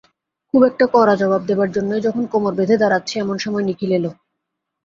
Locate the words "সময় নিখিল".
3.43-3.91